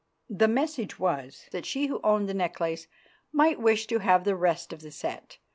[0.31, 2.87] The message was that she who owned the necklace
[3.31, 5.37] might wish to have the rest of the set.